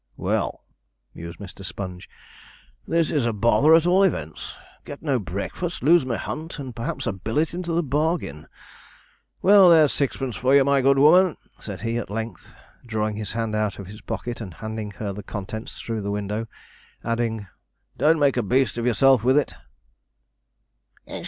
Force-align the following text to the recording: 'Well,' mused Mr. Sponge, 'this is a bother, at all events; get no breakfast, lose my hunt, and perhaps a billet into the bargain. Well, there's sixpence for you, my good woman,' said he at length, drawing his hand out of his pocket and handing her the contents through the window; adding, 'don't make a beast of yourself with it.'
'Well,' 0.17 0.63
mused 1.13 1.37
Mr. 1.37 1.63
Sponge, 1.63 2.09
'this 2.87 3.11
is 3.11 3.23
a 3.23 3.31
bother, 3.33 3.75
at 3.75 3.85
all 3.85 4.01
events; 4.01 4.55
get 4.83 5.03
no 5.03 5.19
breakfast, 5.19 5.83
lose 5.83 6.07
my 6.07 6.17
hunt, 6.17 6.57
and 6.57 6.75
perhaps 6.75 7.05
a 7.05 7.13
billet 7.13 7.53
into 7.53 7.71
the 7.71 7.83
bargain. 7.83 8.47
Well, 9.43 9.69
there's 9.69 9.91
sixpence 9.93 10.35
for 10.35 10.55
you, 10.55 10.65
my 10.65 10.81
good 10.81 10.97
woman,' 10.97 11.37
said 11.59 11.81
he 11.81 11.97
at 11.99 12.09
length, 12.09 12.55
drawing 12.83 13.15
his 13.17 13.33
hand 13.33 13.53
out 13.53 13.77
of 13.77 13.85
his 13.85 14.01
pocket 14.01 14.41
and 14.41 14.55
handing 14.55 14.89
her 14.93 15.13
the 15.13 15.21
contents 15.21 15.79
through 15.79 16.01
the 16.01 16.09
window; 16.09 16.47
adding, 17.03 17.45
'don't 17.99 18.17
make 18.17 18.37
a 18.37 18.41
beast 18.41 18.79
of 18.79 18.87
yourself 18.87 19.23
with 19.23 19.37
it.' 19.37 19.53